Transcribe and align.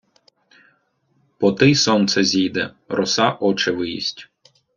Потий 1.39 1.75
сонце 1.75 2.23
зійде— 2.23 2.73
роса 2.89 3.31
очи 3.39 3.71
виїсть. 3.71 4.29